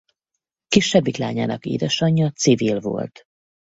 Kisebbik 0.67 1.17
lányának 1.17 1.65
édesanyja 1.65 2.31
civil 2.31 2.79
volt. 2.79 3.23